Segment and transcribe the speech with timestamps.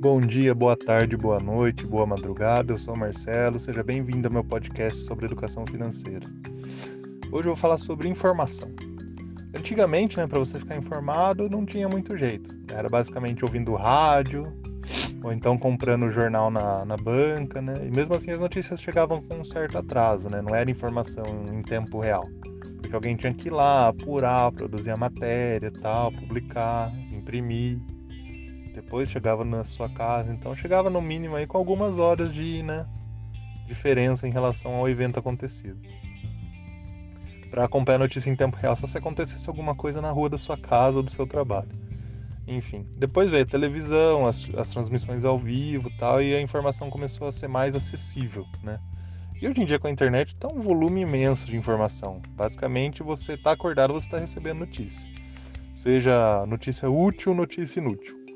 [0.00, 2.72] Bom dia, boa tarde, boa noite, boa madrugada.
[2.72, 6.24] Eu sou o Marcelo, seja bem-vindo ao meu podcast sobre educação financeira.
[7.32, 8.70] Hoje eu vou falar sobre informação.
[9.52, 12.56] Antigamente, né, para você ficar informado, não tinha muito jeito.
[12.72, 14.44] Era basicamente ouvindo rádio
[15.24, 17.74] ou então comprando o jornal na, na banca, né?
[17.84, 20.40] E mesmo assim as notícias chegavam com um certo atraso, né?
[20.40, 22.22] Não era informação em tempo real.
[22.80, 27.80] Porque alguém tinha que ir lá, apurar, produzir a matéria, tal, publicar, imprimir
[28.80, 32.86] depois chegava na sua casa, então chegava no mínimo aí com algumas horas de né,
[33.66, 35.80] diferença em relação ao evento acontecido.
[37.50, 40.38] Para acompanhar a notícia em tempo real, só se acontecesse alguma coisa na rua da
[40.38, 41.70] sua casa ou do seu trabalho.
[42.46, 47.26] Enfim, depois veio a televisão, as, as transmissões ao vivo tal, e a informação começou
[47.26, 48.78] a ser mais acessível, né?
[49.40, 52.22] E hoje em dia com a internet está um volume imenso de informação.
[52.30, 55.10] Basicamente, você está acordado, você está recebendo notícia.
[55.74, 58.27] Seja notícia útil, notícia inútil.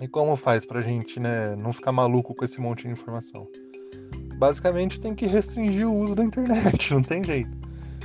[0.00, 3.48] E como faz pra gente, né, não ficar maluco com esse monte de informação?
[4.36, 7.56] Basicamente tem que restringir o uso da internet, não tem jeito.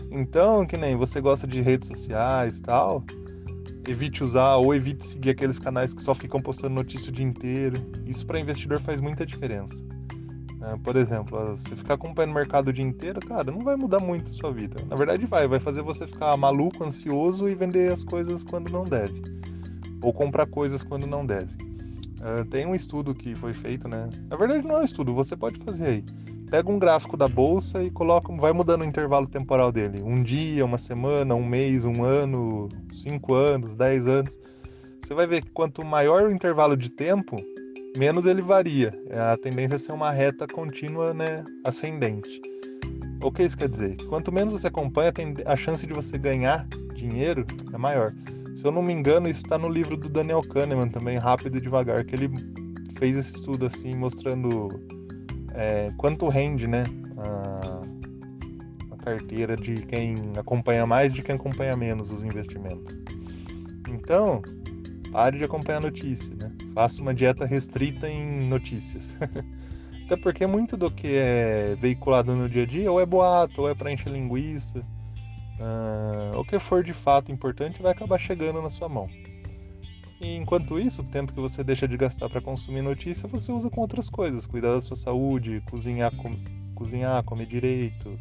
[0.10, 3.04] Então, que nem você gosta de redes sociais e tal,
[3.88, 7.76] evite usar ou evite seguir aqueles canais que só ficam postando notícia o dia inteiro.
[8.06, 9.86] Isso para investidor faz muita diferença.
[10.62, 14.00] É, por exemplo, você ficar acompanhando o mercado o dia inteiro, cara, não vai mudar
[14.00, 14.82] muito a sua vida.
[14.88, 18.84] Na verdade, vai, vai fazer você ficar maluco, ansioso e vender as coisas quando não
[18.84, 19.22] deve,
[20.02, 21.71] ou comprar coisas quando não deve.
[22.22, 24.08] Uh, tem um estudo que foi feito, né?
[24.30, 26.06] Na verdade não é um estudo, você pode fazer aí.
[26.52, 30.04] Pega um gráfico da bolsa e coloca, vai mudando o intervalo temporal dele.
[30.04, 34.38] Um dia, uma semana, um mês, um ano, cinco anos, dez anos.
[35.02, 37.38] Você vai ver que quanto maior o intervalo de tempo,
[37.98, 38.92] menos ele varia.
[39.32, 42.40] A tendência é ser uma reta contínua, né, ascendente.
[43.24, 43.96] O que isso quer dizer?
[44.08, 45.12] Quanto menos você acompanha,
[45.46, 48.14] a chance de você ganhar dinheiro é maior.
[48.56, 51.62] Se eu não me engano, isso está no livro do Daniel Kahneman também, Rápido e
[51.62, 52.30] Devagar, que ele
[52.98, 54.68] fez esse estudo assim, mostrando
[55.54, 56.84] é, quanto rende, né?
[57.18, 57.82] A,
[58.94, 63.00] a, carteira de quem acompanha mais de quem acompanha menos os investimentos.
[63.90, 64.42] Então,
[65.12, 66.52] pare de acompanhar notícia, né?
[66.76, 69.18] Faça uma dieta restrita em notícias.
[70.06, 73.70] Até porque muito do que é veiculado no dia a dia ou é boato, ou
[73.70, 74.86] é para encher linguiça
[75.62, 79.08] uh, o que for de fato importante vai acabar chegando na sua mão.
[80.20, 83.70] E enquanto isso, o tempo que você deixa de gastar para consumir notícia, você usa
[83.70, 86.38] com outras coisas, cuidar da sua saúde, cozinhar, com...
[86.76, 88.20] cozinhar, comer direito,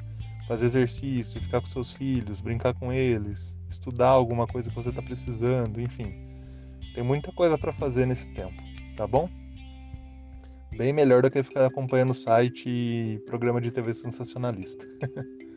[0.48, 5.02] fazer exercício, ficar com seus filhos, brincar com eles, estudar alguma coisa que você está
[5.02, 6.14] precisando, enfim.
[6.94, 8.62] Tem muita coisa para fazer nesse tempo,
[8.96, 9.28] tá bom?
[10.76, 14.86] Bem melhor do que ficar acompanhando o site e programa de TV sensacionalista.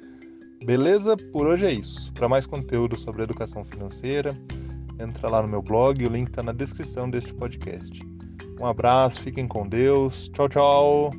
[0.65, 1.17] Beleza?
[1.31, 2.11] Por hoje é isso.
[2.13, 4.37] Para mais conteúdo sobre educação financeira,
[4.99, 7.99] entra lá no meu blog, o link está na descrição deste podcast.
[8.59, 10.29] Um abraço, fiquem com Deus.
[10.29, 11.11] Tchau, tchau.